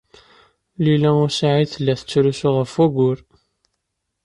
[0.83, 3.17] Lila u Saɛid tella tettrusu ɣef wayyur.